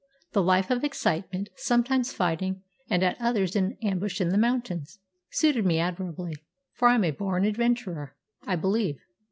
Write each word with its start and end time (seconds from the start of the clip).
The 0.31 0.41
life 0.41 0.71
of 0.71 0.83
excitement, 0.83 1.49
sometimes 1.55 2.11
fighting 2.11 2.63
and 2.89 3.03
at 3.03 3.21
others 3.21 3.55
in 3.55 3.77
ambush 3.83 4.19
in 4.19 4.29
the 4.29 4.37
mountains, 4.39 4.97
suited 5.29 5.63
me 5.63 5.77
admirably, 5.77 6.33
for 6.73 6.87
I'm 6.87 7.03
a 7.03 7.11
born 7.11 7.45
adventurer, 7.45 8.15
I 8.47 8.55
believe. 8.55 8.97